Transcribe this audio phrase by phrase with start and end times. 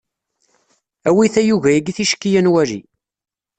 [1.07, 2.79] Awi tayuga yagi ticki anwali.